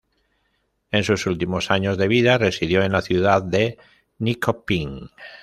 En 0.89 1.03
sus 1.03 1.27
últimos 1.27 1.69
años 1.69 1.95
de 1.95 2.07
vida 2.07 2.39
residió 2.39 2.81
en 2.81 2.91
la 2.93 3.03
ciudad 3.03 3.43
de 3.43 3.77
Nyköping. 4.17 5.11